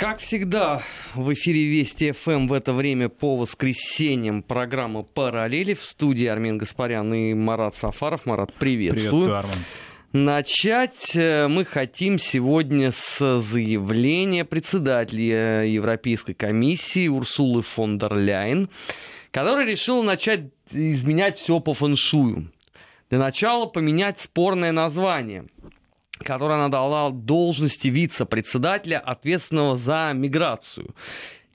[0.00, 0.80] Как всегда,
[1.14, 7.12] в эфире Вести ФМ в это время по воскресеньям программа «Параллели» в студии Армин Гаспарян
[7.12, 8.24] и Марат Сафаров.
[8.24, 9.10] Марат, приветствую.
[9.10, 9.56] Приветствую, Арман.
[10.14, 18.70] Начать э, мы хотим сегодня с заявления председателя Европейской комиссии Урсулы фон дер Ляйен,
[19.32, 22.50] которая решила начать изменять все по фэншую.
[23.10, 25.44] Для начала поменять спорное название–
[26.24, 30.94] которое она дала должности вице-председателя, ответственного за миграцию.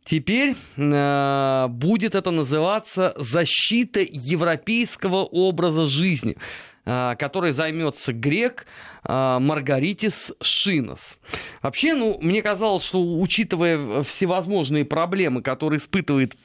[0.04, 6.38] Теперь э, будет это называться защита европейского образа жизни,
[6.86, 8.68] э, которой займется грек
[9.04, 11.18] э, Маргаритис Шинос.
[11.64, 16.36] Вообще, ну, мне казалось, что учитывая всевозможные проблемы, которые испытывает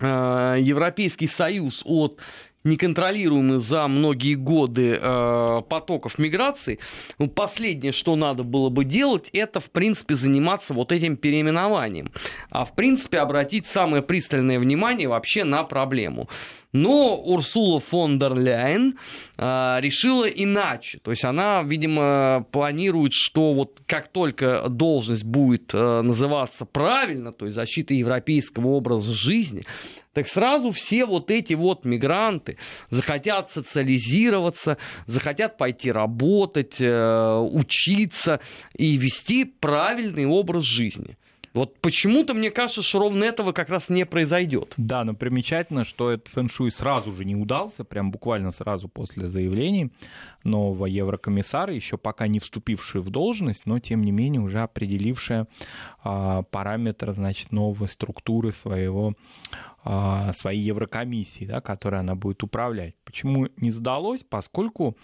[0.00, 2.20] э, Европейский Союз от
[2.64, 6.78] неконтролируемый за многие годы э, потоков миграции,
[7.18, 12.12] ну, последнее, что надо было бы делать, это, в принципе, заниматься вот этим переименованием.
[12.50, 16.28] А, в принципе, обратить самое пристальное внимание вообще на проблему.
[16.72, 18.98] Но Урсула фон дер Ляйен
[19.38, 20.98] э, решила иначе.
[20.98, 27.46] То есть она, видимо, планирует, что вот как только должность будет э, называться правильно, то
[27.46, 29.64] есть защита европейского образа жизни,
[30.18, 32.58] так сразу все вот эти вот мигранты
[32.90, 38.40] захотят социализироваться, захотят пойти работать, э, учиться
[38.76, 41.16] и вести правильный образ жизни.
[41.54, 44.74] Вот почему-то мне кажется, что ровно этого как раз не произойдет.
[44.76, 49.90] Да, но примечательно, что этот фэншуй сразу же не удался, прям буквально сразу после заявлений
[50.44, 55.46] нового еврокомиссара, еще пока не вступивший в должность, но тем не менее уже определившая
[56.02, 59.14] а, параметры, значит, новой структуры своего
[60.32, 62.94] своей еврокомиссии, да, которой она будет управлять.
[63.04, 64.24] Почему не сдалось?
[64.28, 64.96] Поскольку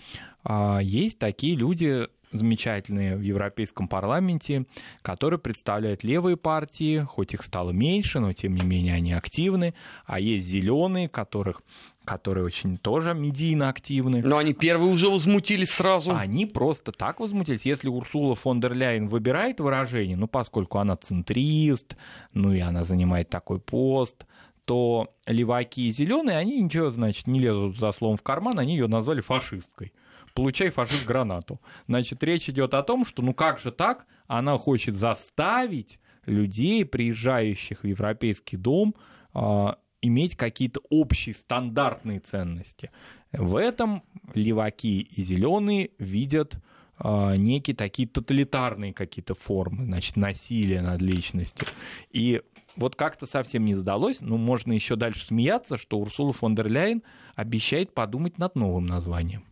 [0.42, 4.66] а, есть такие люди, замечательные в Европейском парламенте,
[5.02, 9.74] которые представляют левые партии, хоть их стало меньше, но тем не менее они активны,
[10.04, 11.62] а есть зеленые, которых
[12.04, 14.20] которые очень тоже медийно активны.
[14.22, 16.14] Но они первые уже возмутились сразу.
[16.14, 17.64] Они просто так возмутились.
[17.64, 21.96] Если Урсула фон дер Ляйен выбирает выражение, ну, поскольку она центрист,
[22.34, 24.26] ну, и она занимает такой пост,
[24.64, 28.86] то леваки и зеленые, они ничего, значит, не лезут за словом в карман, они ее
[28.86, 29.92] назвали фашисткой
[30.34, 31.60] получай фашист гранату.
[31.86, 37.82] Значит, речь идет о том, что ну как же так, она хочет заставить людей, приезжающих
[37.82, 38.94] в Европейский дом,
[39.32, 42.90] а, иметь какие-то общие стандартные ценности.
[43.32, 44.02] В этом
[44.34, 46.56] леваки и зеленые видят
[46.98, 51.66] а, некие такие тоталитарные какие-то формы, значит, насилия над личностью.
[52.10, 52.42] И
[52.76, 57.02] вот как-то совсем не сдалось, но можно еще дальше смеяться, что Урсула фон дер Ляйен
[57.36, 59.44] обещает подумать над новым названием.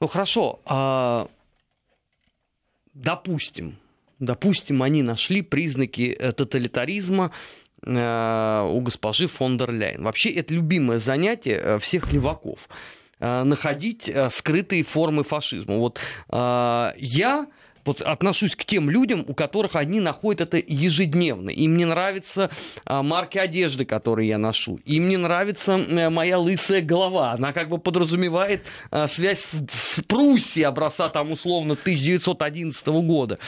[0.00, 1.28] Ну хорошо, а,
[2.94, 3.76] допустим,
[4.18, 7.32] допустим, они нашли признаки э, тоталитаризма
[7.84, 10.04] э, у госпожи фон дер Ляйен.
[10.04, 12.68] Вообще это любимое занятие э, всех леваков
[13.22, 15.76] находить скрытые формы фашизма.
[15.76, 16.00] Вот
[16.30, 17.46] я
[17.84, 21.50] вот отношусь к тем людям, у которых они находят это ежедневно.
[21.50, 22.50] Им не нравятся
[22.84, 24.80] а, марки одежды, которые я ношу.
[24.84, 27.32] Им не нравится а, моя лысая голова.
[27.32, 33.38] Она как бы подразумевает а, связь с, с Пруссией образца там условно 1911 года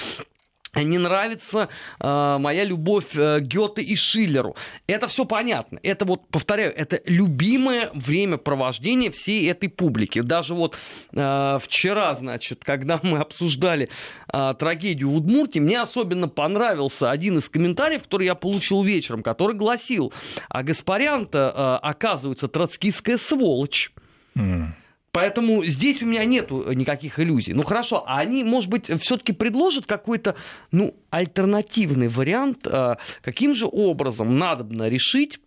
[0.81, 1.69] не нравится
[2.01, 4.57] э, моя любовь э, Гёте и Шиллеру.
[4.87, 5.79] Это все понятно.
[5.83, 10.23] Это вот, повторяю, это любимое времяпровождение всей этой публики.
[10.23, 10.77] Даже вот
[11.13, 13.91] э, вчера, значит, когда мы обсуждали
[14.33, 19.55] э, трагедию в Удмуртии, мне особенно понравился один из комментариев, который я получил вечером, который
[19.55, 20.13] гласил,
[20.49, 23.93] а Гаспарян-то, э, оказывается, троцкистская сволочь.
[24.35, 24.69] Mm.
[25.13, 27.53] Поэтому здесь у меня нет никаких иллюзий.
[27.53, 30.37] Ну хорошо, а они, может быть, все-таки предложат какой-то
[30.71, 35.39] ну, альтернативный вариант, а, каким же образом надо решить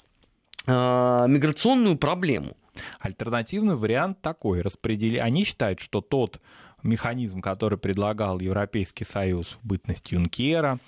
[0.67, 2.55] а, миграционную проблему.
[2.99, 4.61] Альтернативный вариант такой.
[4.61, 5.17] Распредели...
[5.17, 6.39] Они считают, что тот
[6.83, 10.79] механизм, который предлагал Европейский Союз в бытность Юнкера,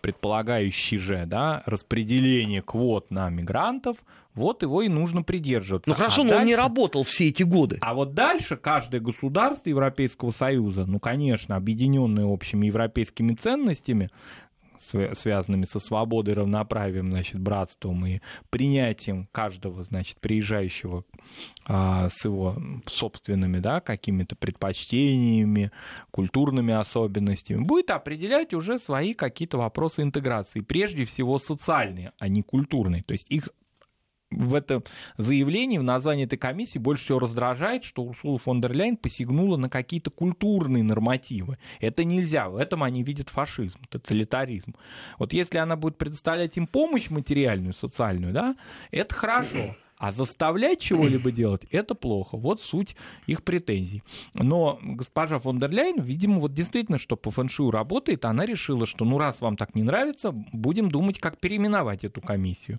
[0.00, 3.98] предполагающий же да, распределение квот на мигрантов,
[4.34, 5.90] вот его и нужно придерживаться.
[5.90, 6.40] Ну хорошо, а но дальше...
[6.42, 7.78] он не работал все эти годы.
[7.80, 14.10] А вот дальше каждое государство Европейского Союза, ну, конечно, объединенное общими европейскими ценностями,
[14.78, 18.20] связанными со свободой, равноправием, значит, братством и
[18.50, 21.04] принятием каждого, значит, приезжающего
[21.66, 22.56] а, с его
[22.86, 25.70] собственными, да, какими-то предпочтениями,
[26.10, 33.02] культурными особенностями, будет определять уже свои какие-то вопросы интеграции, прежде всего социальные, а не культурные.
[33.02, 33.48] То есть их
[34.36, 34.84] в этом
[35.16, 39.68] заявлении, в названии этой комиссии больше всего раздражает, что Урсула фон дер Ляйн посягнула на
[39.68, 41.58] какие-то культурные нормативы.
[41.80, 44.74] Это нельзя, в этом они видят фашизм, тоталитаризм.
[45.18, 48.56] Вот если она будет предоставлять им помощь материальную, социальную, да,
[48.90, 49.74] это хорошо.
[49.98, 52.36] А заставлять чего-либо делать– это плохо.
[52.36, 52.96] Вот суть
[53.26, 54.02] их претензий.
[54.34, 59.04] Но госпожа фон дер Ляйн, видимо, вот действительно, что по фэншую работает, она решила, что
[59.04, 62.78] ну раз вам так не нравится, будем думать, как переименовать эту комиссию.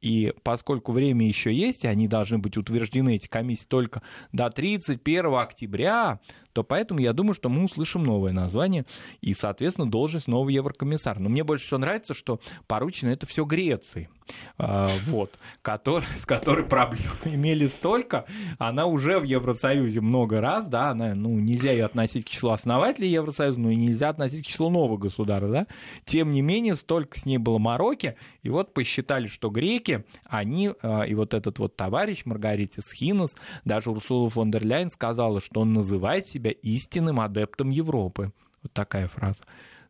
[0.00, 4.02] И поскольку время еще есть, и они должны быть утверждены, эти комиссии, только
[4.32, 6.20] до 31 октября,
[6.54, 8.86] то поэтому я думаю, что мы услышим новое название
[9.20, 11.18] и, соответственно, должность нового еврокомиссара.
[11.18, 14.08] Но мне больше всего нравится, что поручено это все Греции.
[14.56, 18.24] А, вот, который, с которой проблем имели столько,
[18.58, 23.10] она уже в Евросоюзе много раз, да, она, ну, нельзя ее относить к числу основателей
[23.10, 25.66] Евросоюза, но и нельзя относить к числу новых государств, да,
[26.04, 31.02] тем не менее, столько с ней было мороки, и вот посчитали, что греки, они, а,
[31.02, 35.72] и вот этот вот товарищ Маргаритис Хинос, даже Урсула фон дер Ляйн сказала, что он
[35.72, 38.32] называет себя истинным адептом Европы.
[38.62, 39.44] Вот такая фраза.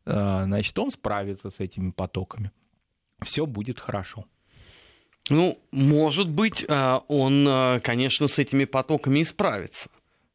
[0.07, 2.51] А, значит, он справится с этими потоками
[3.25, 4.25] все будет хорошо.
[5.31, 9.91] Ну, может быть, а, он, а, конечно, с этими потоками и справится.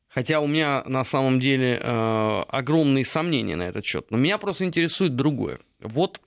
[0.09, 4.09] Хотя у меня на самом деле огромные сомнения на этот счет.
[4.09, 5.59] Но меня просто интересует другое.
[5.79, 6.19] Вот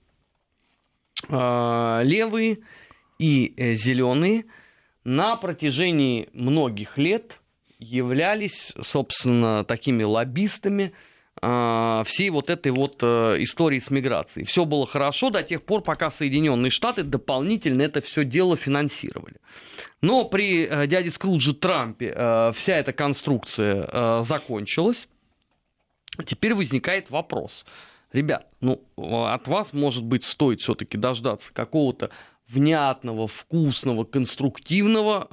[1.29, 2.59] левые
[3.19, 4.45] и э, зеленые
[5.03, 7.41] на протяжении многих лет
[7.83, 10.93] являлись, собственно, такими лоббистами
[11.41, 14.45] а, всей вот этой вот э, истории с миграцией.
[14.45, 19.35] Все было хорошо до тех пор, пока Соединенные Штаты дополнительно это все дело финансировали.
[20.01, 25.07] Но при э, дяде Скрудже Трампе э, вся эта конструкция закончилась.
[26.25, 27.65] Теперь возникает вопрос.
[28.11, 32.11] Ребят, ну, от вас, может быть, стоит все-таки дождаться какого-то
[32.49, 35.27] внятного, вкусного, конструктивного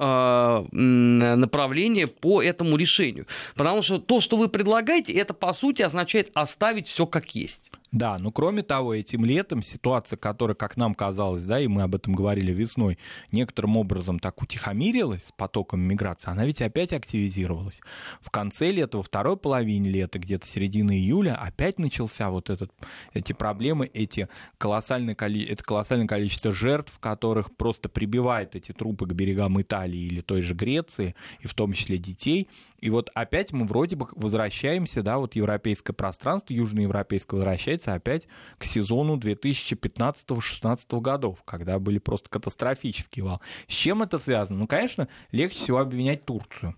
[0.71, 3.27] э, направления по этому решению.
[3.55, 7.71] Потому что то, что вы предлагаете, это по сути означает оставить все как есть.
[7.91, 11.93] Да, но кроме того, этим летом ситуация, которая, как нам казалось, да, и мы об
[11.93, 12.97] этом говорили весной,
[13.33, 17.81] некоторым образом так утихомирилась с потоком миграции, она ведь опять активизировалась.
[18.21, 22.71] В конце лета, во второй половине лета, где-то середины июля, опять начался вот этот,
[23.13, 29.61] эти проблемы, эти колоссальное, это колоссальное количество жертв, которых просто прибивает эти трупы к берегам
[29.61, 32.47] Италии или той же Греции, и в том числе детей.
[32.81, 38.65] И вот опять мы вроде бы возвращаемся, да, вот европейское пространство, южноевропейское возвращается опять к
[38.65, 43.41] сезону 2015-16 годов, когда были просто катастрофические вал.
[43.67, 44.59] С чем это связано?
[44.59, 46.75] Ну, конечно, легче всего обвинять Турцию,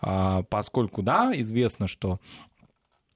[0.00, 2.18] а, поскольку, да, известно, что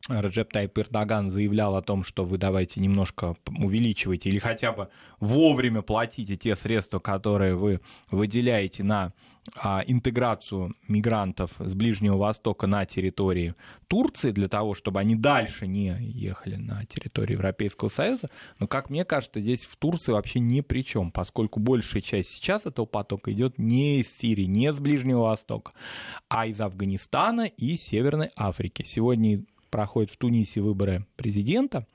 [0.08, 4.88] Раджеп Тайп Эрдоган заявлял о том, что вы давайте немножко увеличивайте или хотя бы
[5.20, 7.81] вовремя платите те средства, которые вы
[8.11, 9.12] выделяете на
[9.56, 13.55] а, интеграцию мигрантов с Ближнего Востока на территории
[13.88, 18.31] Турции для того, чтобы они дальше не ехали на территорию Европейского Союза.
[18.58, 22.64] Но, как мне кажется, здесь в Турции вообще ни при чем, поскольку большая часть сейчас
[22.64, 25.73] этого потока идет не из Сирии, не с Ближнего Востока,
[26.29, 28.82] а из Афганистана и Северной Африки.
[28.87, 31.87] Сегодня проходят в Тунисе выборы президента.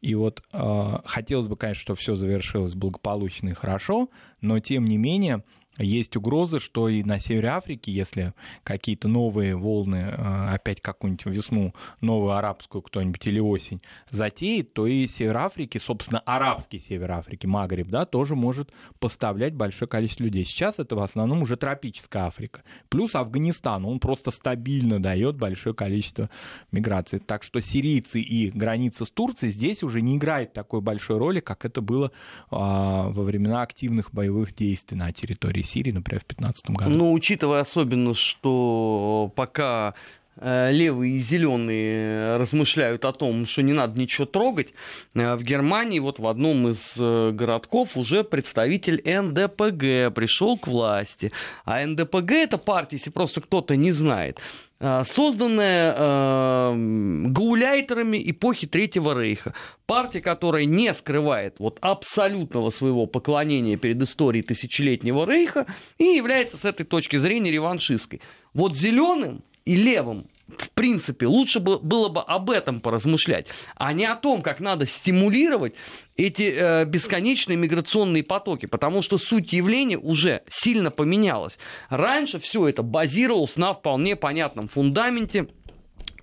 [0.00, 4.10] И вот э, хотелось бы, конечно, чтобы все завершилось благополучно и хорошо,
[4.40, 5.42] но тем не менее
[5.78, 8.32] есть угроза, что и на севере Африки, если
[8.62, 15.08] какие-то новые волны, э, опять какую-нибудь весну, новую арабскую кто-нибудь или осень затеет, то и
[15.08, 20.44] север Африки, собственно, арабский север Африки, Магриб, да, тоже может поставлять большое количество людей.
[20.44, 22.62] Сейчас это в основном уже тропическая Африка.
[22.88, 26.30] Плюс Афганистан, он просто стабильно дает большое количество
[26.70, 27.18] миграции.
[27.18, 31.64] Так что сирийцы и граница с Турцией здесь уже не играет такой большой роли, как
[31.64, 32.12] это было
[32.50, 36.90] а, во времена активных боевых действий на территории Сирии, например, в 2015 году.
[36.90, 39.94] Ну, учитывая особенно, что пока
[40.36, 44.72] э, левые и зеленые размышляют о том, что не надо ничего трогать,
[45.14, 51.32] э, в Германии вот в одном из э, городков уже представитель НДПГ пришел к власти.
[51.64, 54.40] А НДПГ это партия, если просто кто-то не знает,
[54.80, 56.74] созданная э,
[57.28, 59.54] гауляйтерами эпохи Третьего Рейха.
[59.86, 65.66] Партия, которая не скрывает вот абсолютного своего поклонения перед историей тысячелетнего Рейха
[65.98, 68.20] и является с этой точки зрения реваншистской.
[68.52, 73.46] Вот зеленым и левым в принципе, лучше бы, было бы об этом поразмышлять,
[73.76, 75.74] а не о том, как надо стимулировать
[76.16, 81.58] эти э, бесконечные миграционные потоки, потому что суть явления уже сильно поменялась.
[81.88, 85.48] Раньше все это базировалось на вполне понятном фундаменте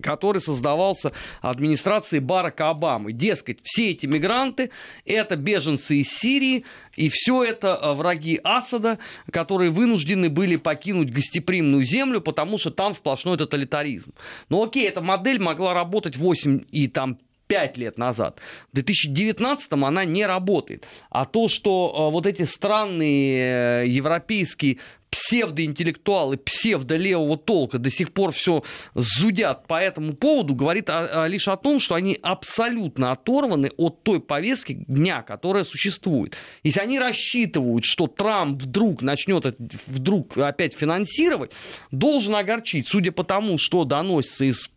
[0.02, 3.12] который создавался администрацией Барака Обамы.
[3.12, 4.70] Дескать, все эти мигранты–
[5.06, 6.64] это беженцы из Сирии,
[6.96, 8.98] и все это э, враги Асада,
[9.30, 14.12] которые вынуждены были покинуть гостеприимную землю, потому что там сплошной тоталитаризм.
[14.48, 17.18] Ну окей, эта модель могла работать 8 и там
[17.52, 18.40] 5 лет назад.
[18.70, 20.86] В 2019 она не работает.
[21.10, 24.78] А то, что э, вот эти странные э, европейские
[25.12, 28.64] псевдоинтеллектуалы псевдолевого толка до сих пор все
[28.94, 34.02] зудят по этому поводу, говорит о, о, лишь о том, что они абсолютно оторваны от
[34.02, 36.34] той повестки дня, которая существует.
[36.64, 39.54] Если они рассчитывают, что Трамп вдруг начнет
[39.86, 41.52] вдруг опять финансировать,
[41.90, 44.70] должен огорчить, судя по тому, что доносится из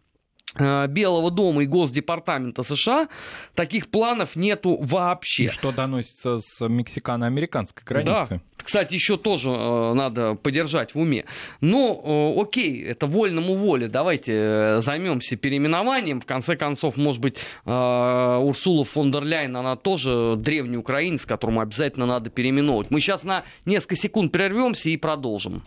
[0.58, 3.08] Белого дома и Госдепартамента США
[3.56, 5.46] таких планов нету вообще.
[5.46, 8.36] И что доносится с мексикано-американской границы.
[8.36, 8.42] Да.
[8.66, 11.26] Кстати, еще тоже э, надо подержать в уме.
[11.62, 13.88] Но э, окей, это вольному воле.
[13.88, 16.20] Давайте э, займемся переименованием.
[16.20, 21.62] В конце концов, может быть, э, Урсула фон дер Ляйн, она тоже древний украинец, которому
[21.62, 22.90] обязательно надо переименовывать.
[22.90, 25.64] Мы сейчас на несколько секунд прервемся и продолжим.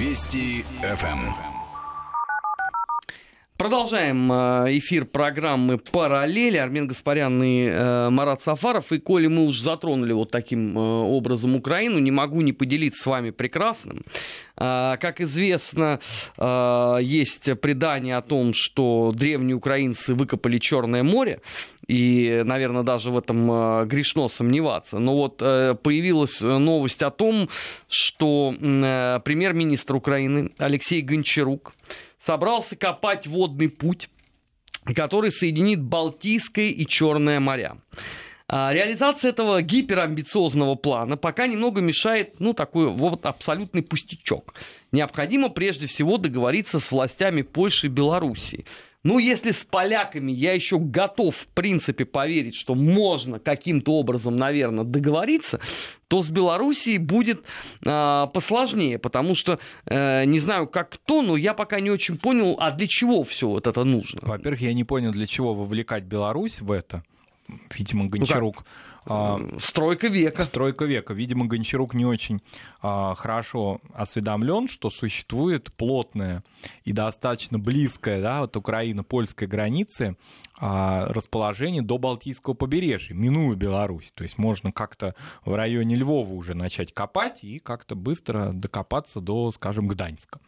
[0.00, 1.49] Вести ФМ.
[3.60, 6.56] Продолжаем э, эфир программы «Параллели».
[6.56, 8.90] Армен Гаспарян и э, Марат Сафаров.
[8.90, 13.06] И коли мы уже затронули вот таким э, образом Украину, не могу не поделиться с
[13.06, 14.02] вами прекрасным.
[14.56, 16.00] Как известно,
[17.00, 21.40] есть предание о том, что древние украинцы выкопали Черное море.
[21.86, 24.98] И, наверное, даже в этом грешно сомневаться.
[24.98, 27.48] Но вот появилась новость о том,
[27.88, 31.72] что премьер-министр Украины Алексей Гончарук
[32.20, 34.08] собрался копать водный путь,
[34.94, 37.78] который соединит Балтийское и Черное моря.
[38.52, 44.54] А, реализация этого гиперамбициозного плана пока немного мешает, ну, такой вот абсолютный пустячок.
[44.90, 48.66] Необходимо прежде всего договориться с властями Польши и Белоруссии.
[49.02, 54.84] Ну, если с поляками я еще готов, в принципе, поверить, что можно каким-то образом, наверное,
[54.84, 55.58] договориться,
[56.08, 57.44] то с Белоруссией будет
[57.86, 62.56] э, посложнее, потому что э, не знаю, как кто, но я пока не очень понял,
[62.58, 64.20] а для чего все вот это нужно.
[64.22, 67.02] Во-первых, я не понял, для чего вовлекать Беларусь в это.
[67.74, 68.56] Видимо, Гончарук.
[68.58, 68.64] Ну,
[69.06, 70.42] а, стройка века.
[70.42, 71.14] Стройка века.
[71.14, 72.40] Видимо, Гончарук не очень
[72.82, 76.42] а, хорошо осведомлен, что существует плотная
[76.84, 80.16] и достаточно близкая да, от Украины-польской границы
[80.58, 84.12] а, расположение до Балтийского побережья, минуя Беларусь.
[84.14, 85.14] То есть можно как-то
[85.44, 90.40] в районе Львова уже начать копать и как-то быстро докопаться до, скажем, Гданьска.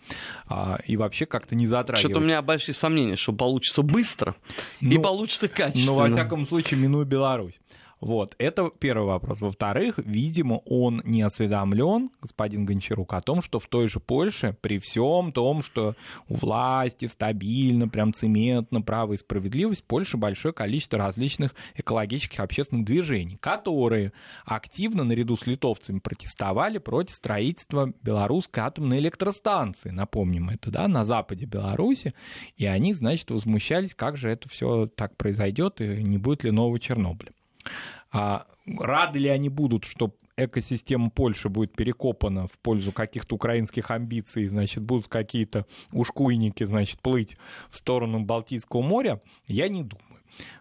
[0.49, 2.11] А, и вообще как-то не затрагивать.
[2.11, 4.37] Что-то у меня большие сомнения, что получится быстро
[4.81, 5.87] ну, и получится качественно.
[5.87, 7.59] Но, во всяком случае, минуя Беларусь.
[8.03, 9.41] Вот, это первый вопрос.
[9.43, 14.81] Во-вторых, видимо, он не осведомлен, господин Гончарук, о том, что в той же Польше, при
[14.81, 15.95] всем том, что
[16.29, 22.87] у власти стабильно, прям цементно, право и справедливость, в Польше большое количество различных экологических общественных
[22.87, 24.13] движений, которые
[24.45, 31.45] активно, наряду с литовцами, протестовали против строительства белорусской атомной электростанции, напомним это, да, на западе
[31.45, 32.15] Беларуси,
[32.57, 36.81] и они, значит, возмущались, как же это все так произойдет и не будет ли нового
[36.81, 37.31] Чернобыля.
[38.13, 44.47] А рады ли они будут, что экосистема Польши будет перекопана в пользу каких-то украинских амбиций,
[44.47, 47.37] значит, будут какие-то ушкуйники, значит, плыть
[47.71, 50.12] в сторону Балтийского моря, я не думаю.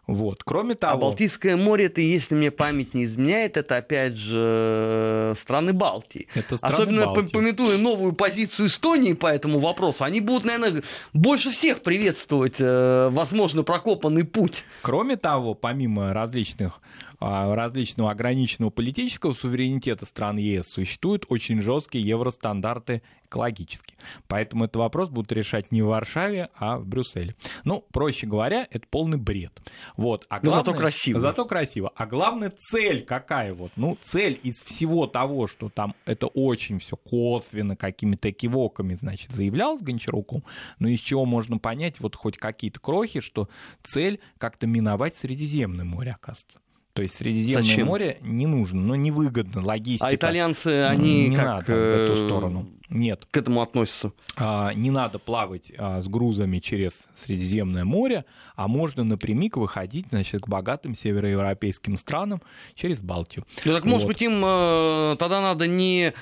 [0.08, 0.44] Вот.
[0.44, 0.94] Кроме а того...
[0.94, 6.28] А Балтийское море, это, если мне память не изменяет, это, опять же, страны Балтии.
[6.34, 7.32] Это страны Особенно Балтии.
[7.32, 13.64] пометуя новую позицию Эстонии по этому вопросу, они будут, наверное, больше всех приветствовать, э, возможно,
[13.64, 14.66] прокопанный путь.
[14.82, 16.82] Кроме того, помимо различных
[17.22, 23.98] различного ограниченного политического суверенитета стран ЕС существуют очень жесткие евростандарты экологические.
[24.28, 27.36] Поэтому этот вопрос будут решать не в Варшаве, а в Брюсселе.
[27.64, 29.62] Ну, проще говоря, это полный бред.
[29.96, 30.26] Вот.
[30.30, 31.20] А главное, Но зато красиво.
[31.20, 31.92] Зато красиво.
[31.96, 33.72] А главная цель какая вот?
[33.76, 39.82] Ну, цель из всего того, что там это очень все косвенно, какими-то кивоками, значит, заявлялось
[39.82, 40.44] Гончаруком,
[40.80, 43.48] но из чего можно понять вот хоть какие-то крохи, что
[43.84, 46.60] цель как-то миновать Средиземное море, оказывается.
[46.94, 47.88] То есть Средиземное Зачем?
[47.88, 50.08] море не нужно, но невыгодно, логистика.
[50.08, 51.46] А итальянцы, они не как...
[51.46, 52.68] надо в эту сторону.
[52.92, 53.26] Нет.
[53.32, 54.12] К этому относятся.
[54.36, 58.26] А, не надо плавать а, с грузами через Средиземное море,
[58.58, 62.42] а можно напрямик выходить значит, к богатым североевропейским странам
[62.76, 63.46] через Балтию.
[63.64, 63.92] Ну так, вот.
[63.92, 66.14] может быть, им э, тогда надо не э,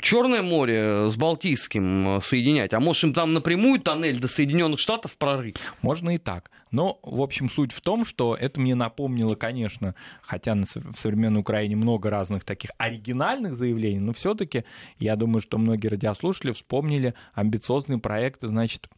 [0.00, 5.56] Черное море с Балтийским соединять, а может им там напрямую тоннель до Соединенных Штатов прорыть?
[5.82, 6.50] Можно и так.
[6.70, 11.76] Но, в общем, суть в том, что это мне напомнило, конечно, хотя в современной Украине
[11.76, 14.64] много разных таких оригинальных заявлений, но все-таки.
[14.98, 18.88] Я думаю, что многие радиослушатели вспомнили амбициозные проекты, значит,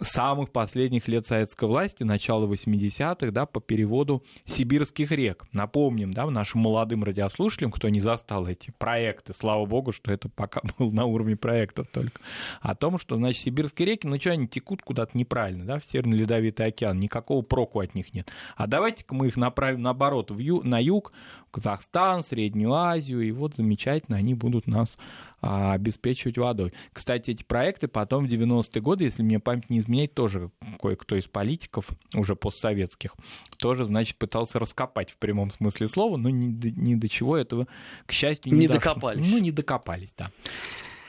[0.00, 5.44] самых последних лет советской власти, начала 80-х, да, по переводу сибирских рек.
[5.52, 10.60] Напомним, да, нашим молодым радиослушателям, кто не застал эти проекты, слава богу, что это пока
[10.78, 12.20] было на уровне проектов только,
[12.60, 16.16] о том, что, значит, сибирские реки, ну что, они текут куда-то неправильно, да, в Северный
[16.16, 18.30] Ледовитый океан, никакого проку от них нет.
[18.56, 21.12] А давайте-ка мы их направим, наоборот, в ю, на юг,
[21.48, 24.96] в Казахстан, Среднюю Азию, и вот замечательно они будут нас
[25.40, 26.72] обеспечивать водой.
[26.92, 31.26] Кстати, эти проекты потом в 90-е годы, если мне память не изменяет, тоже кое-кто из
[31.26, 33.14] политиков, уже постсоветских,
[33.58, 37.66] тоже, значит, пытался раскопать в прямом смысле слова, но ни, ни до чего этого,
[38.06, 39.26] к счастью, не, не докопались.
[39.30, 40.30] Ну, не докопались, да.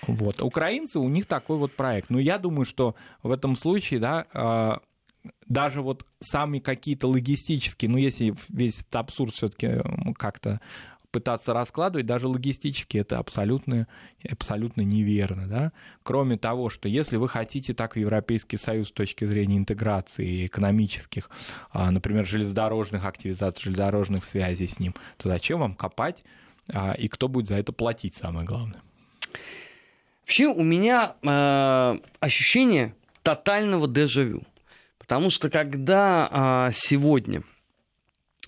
[0.08, 0.42] Вот.
[0.42, 2.10] Украинцы, у них такой вот проект.
[2.10, 4.82] Но я думаю, что в этом случае, да, а,
[5.48, 9.82] даже вот сами какие-то логистические, ну, если весь этот абсурд все-таки
[10.18, 10.62] как-то
[11.12, 13.88] пытаться раскладывать, даже логистически это абсолютно,
[14.30, 15.48] абсолютно неверно.
[15.48, 15.72] Да?
[16.04, 21.30] Кроме того, что если вы хотите так в Европейский Союз с точки зрения интеграции экономических,
[21.72, 26.24] а, например, железнодорожных активизаций, железнодорожных связей с ним, то зачем вам копать
[26.74, 28.82] а, и кто будет за это платить, самое главное?
[30.22, 34.44] Вообще у меня э, ощущение тотального дежавю.
[34.98, 37.44] Потому что когда э, сегодня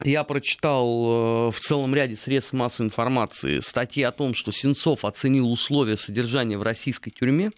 [0.03, 5.51] я прочитал э, в целом ряде средств массовой информации статьи о том, что Сенцов оценил
[5.51, 7.51] условия содержания в российской тюрьме,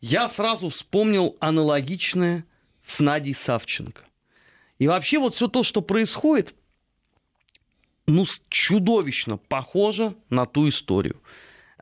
[0.00, 2.44] я сразу вспомнил аналогичное
[2.82, 4.02] с Надей Савченко.
[4.78, 6.54] И вообще вот все то, что происходит,
[8.06, 11.20] ну, чудовищно похоже на ту историю.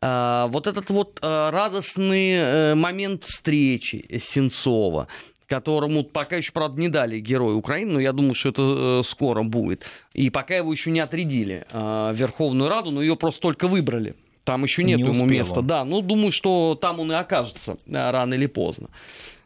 [0.02, 5.08] А, вот этот вот а, радостный э, момент встречи Сенцова,
[5.50, 9.42] которому пока еще, правда, не дали героя Украины, но я думаю, что это э, скоро
[9.42, 9.84] будет.
[10.14, 14.14] И пока его еще не отрядили э, в Верховную Раду, но ее просто только выбрали.
[14.44, 15.60] Там еще нет не ему места.
[15.60, 18.90] Да, ну, думаю, что там он и окажется э, рано или поздно.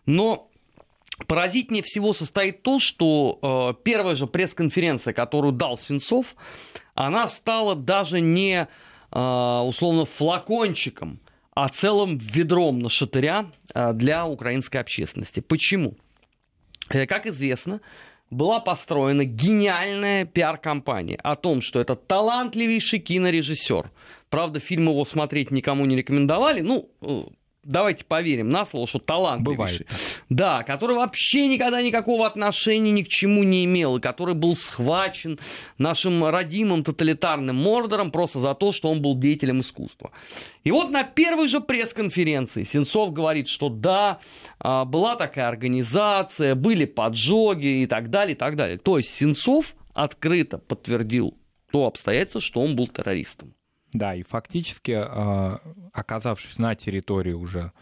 [0.04, 0.50] Но
[1.26, 6.36] поразительнее всего состоит то, что э, первая же пресс-конференция, которую дал Сенцов,
[6.94, 8.68] она стала даже не
[9.10, 11.18] э, условно флакончиком
[11.54, 15.40] а целым ведром на шатыря а, для украинской общественности.
[15.40, 15.96] Почему?
[16.88, 17.80] Э, как известно,
[18.30, 23.90] была построена гениальная пиар-компания о том, что это талантливейший кинорежиссер.
[24.30, 26.60] Правда, фильм его смотреть никому не рекомендовали.
[26.60, 27.24] Ну, э,
[27.64, 29.86] давайте поверим на слово, что талантливейший.
[30.28, 35.38] Да, который вообще никогда никакого отношения ни к чему не имел, и который был схвачен
[35.78, 40.10] нашим родимым тоталитарным мордором просто за то, что он был деятелем искусства.
[40.64, 44.18] И вот на первой же пресс-конференции Сенцов говорит, что да,
[44.58, 48.78] а, была такая организация, были поджоги и так далее, и так далее.
[48.78, 51.34] То есть Сенцов открыто подтвердил
[51.70, 53.54] то обстоятельство, что он был террористом.
[53.94, 55.60] Да, и фактически, а,
[55.92, 57.72] оказавшись на территории уже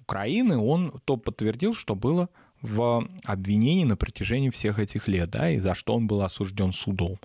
[0.00, 2.30] Украины, он то подтвердил, что было
[2.62, 7.18] в обвинении на протяжении всех этих лет, да, и за что он был осужден судом.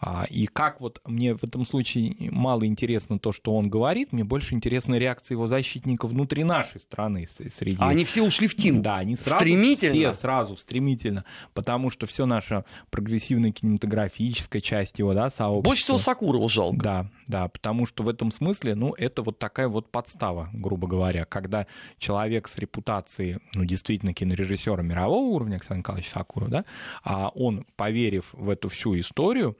[0.00, 4.24] А, и как вот мне в этом случае мало интересно то, что он говорит, мне
[4.24, 7.26] больше интересна реакция его защитников внутри нашей страны.
[7.26, 7.76] Среди...
[7.80, 8.82] А они все ушли в тину?
[8.82, 9.92] Да, они сразу, стремительно?
[9.94, 15.70] все сразу, стремительно, потому что все наша прогрессивная кинематографическая часть его, да, сообщества...
[15.70, 16.82] Больше всего Сакурова жалко.
[16.82, 21.24] Да, да, потому что в этом смысле, ну, это вот такая вот подстава, грубо говоря,
[21.24, 21.66] когда
[21.98, 26.64] человек с репутацией, ну, действительно кинорежиссера мирового уровня, Александр Николаевич Сакуров, да,
[27.04, 29.56] а он, поверив в эту всю историю,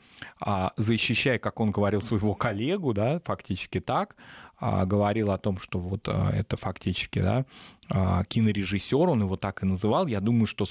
[0.77, 4.17] защищая, как он говорил, своего коллегу, да, фактически так,
[4.59, 7.45] а, говорил о том, что вот а, это фактически, да,
[8.29, 10.07] кинорежиссер, он его так и называл.
[10.07, 10.65] Я думаю, что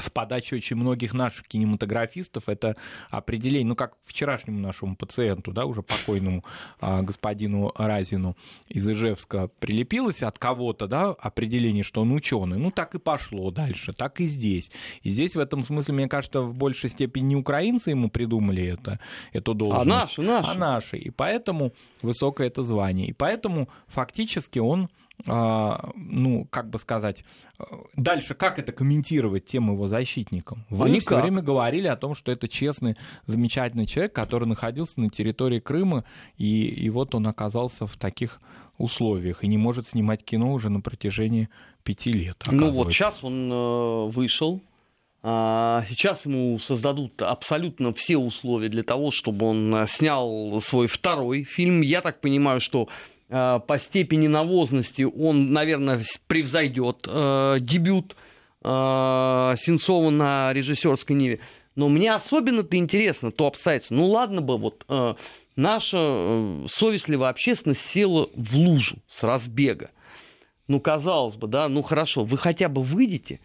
[0.00, 2.76] с подачи очень многих наших кинематографистов это
[3.10, 6.44] определение, ну как вчерашнему нашему пациенту, да, уже покойному
[6.80, 8.36] а, господину Разину
[8.68, 13.92] из Ижевска прилепилось от кого-то, да, определение, что он ученый, ну так и пошло дальше,
[13.92, 14.70] так и здесь.
[15.02, 18.98] И здесь в этом смысле, мне кажется, в большей степени не украинцы ему придумали это,
[19.32, 20.50] эту должность, а наши, наши.
[20.50, 20.96] а наши.
[20.96, 23.08] И поэтому высокое это звание.
[23.08, 24.88] И поэтому фактически он
[25.26, 27.49] а, ну, как бы сказать, э,
[27.96, 30.64] дальше как это комментировать тем его защитникам?
[30.70, 32.96] Вы а все время говорили о том, что это честный,
[33.26, 36.04] замечательный человек, который находился на территории Крыма,
[36.36, 38.40] и, и вот он оказался в таких
[38.78, 41.48] условиях и не может снимать кино уже на протяжении
[41.82, 42.42] пяти лет.
[42.50, 44.62] Ну вот сейчас он э, вышел,
[45.22, 51.42] а, Сейчас ему создадут абсолютно все условия для того, чтобы он э, снял свой второй
[51.42, 51.82] фильм.
[51.82, 52.88] Я так понимаю, что
[53.30, 58.16] по степени навозности он, наверное, превзойдет э, дебют
[58.62, 61.40] э, Сенцова на режиссерской ниве.
[61.76, 63.94] Но мне особенно-то интересно то обстоятельство.
[63.94, 65.14] Ну ладно бы вот э,
[65.56, 69.90] наша э, совестливая общественность села в лужу с разбега.
[70.66, 73.40] Ну, казалось бы, да, ну хорошо, вы хотя бы выйдете,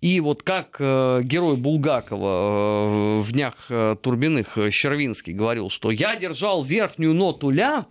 [0.00, 5.90] и вот как э, герой Булгакова э, в днях э, Турбиных э, Щервинский говорил, что
[5.90, 7.84] я держал верхнюю ноту ля,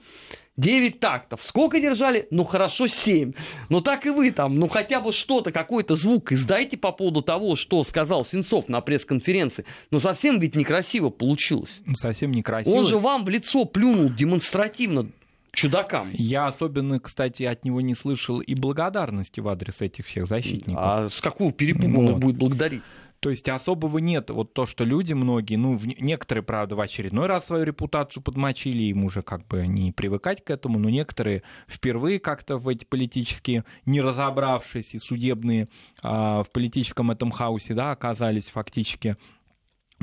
[0.60, 1.41] 9 тактов.
[1.41, 2.28] Сколько держали?
[2.32, 3.34] Ну хорошо, 7.
[3.69, 7.56] Но так и вы там, ну хотя бы что-то, какой-то звук издайте по поводу того,
[7.56, 9.65] что сказал Сенцов на пресс-конференции.
[9.89, 11.82] Но совсем ведь некрасиво получилось.
[11.86, 12.76] Ну, совсем некрасиво.
[12.76, 15.10] Он же вам в лицо плюнул демонстративно
[15.54, 16.10] чудакам.
[16.13, 20.78] Я особенно, кстати, от него не слышал и благодарности в адрес этих всех защитников.
[20.78, 22.82] А с какого перепугу он их будет благодарить?
[23.20, 24.30] То есть особого нет.
[24.30, 29.04] Вот то, что люди многие, ну, некоторые, правда, в очередной раз свою репутацию подмочили, им
[29.04, 34.02] уже как бы не привыкать к этому, но некоторые впервые как-то в эти политические, не
[34.02, 35.68] разобравшись и судебные
[36.02, 39.18] а, в политическом этом хаосе, да, оказались фактически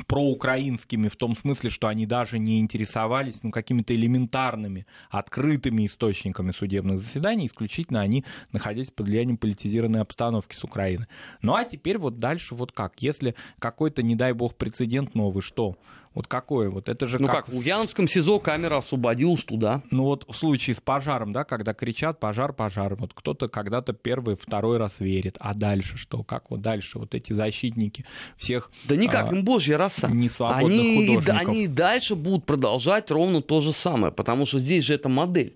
[0.07, 7.01] проукраинскими в том смысле, что они даже не интересовались ну, какими-то элементарными, открытыми источниками судебных
[7.01, 11.07] заседаний, исключительно они находились под влиянием политизированной обстановки с Украины.
[11.41, 13.01] Ну а теперь вот дальше вот как?
[13.01, 15.77] Если какой-то, не дай бог, прецедент новый, что?
[16.17, 16.71] Вот какое?
[16.71, 19.83] Вот это же ну как, как в Ульяновском СИЗО камера освободилась туда.
[19.91, 24.35] Ну вот в случае с пожаром, да, когда кричат пожар, пожар, вот кто-то когда-то первый,
[24.35, 26.23] второй раз верит, а дальше что?
[26.23, 28.03] Как вот дальше вот эти защитники
[28.35, 28.71] всех...
[28.85, 30.07] Да никак, а, им божья роса.
[30.07, 35.53] Они, они дальше будут продолжать ровно то же самое, потому что здесь же это модель.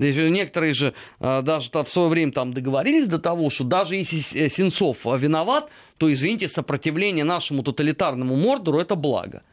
[0.00, 4.48] Здесь некоторые же а, даже в свое время там договорились до того, что даже если
[4.48, 9.44] Сенцов виноват, то, извините, сопротивление нашему тоталитарному Мордору– это благо.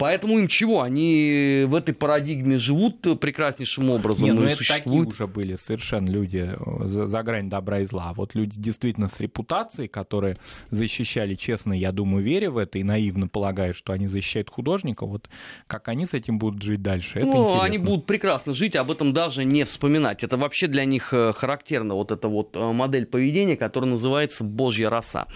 [0.00, 0.80] Поэтому им чего?
[0.80, 4.24] Они в этой парадигме живут прекраснейшим образом.
[4.24, 4.84] Не, ну это существуют.
[4.84, 8.14] такие уже были совершенно люди э, за, за грань добра и зла.
[8.16, 10.38] Вот люди действительно с репутацией, которые
[10.70, 15.28] защищали честно, я думаю, веря в это и наивно полагая, что они защищают художника, вот
[15.66, 17.64] как они с этим будут жить дальше, это ну, интересно.
[17.64, 20.24] они будут прекрасно жить, об этом даже не вспоминать.
[20.24, 24.88] Это вообще для них э, характерно, вот эта вот э, модель поведения, которая называется «божья
[24.88, 25.26] роса».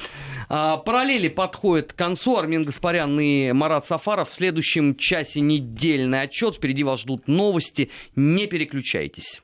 [0.48, 2.38] А, параллели подходят к концу.
[2.38, 6.54] Армин Гаспарян и Марат Сафаров вслед следующем часе недельный отчет.
[6.54, 7.90] Впереди вас ждут новости.
[8.14, 9.42] Не переключайтесь.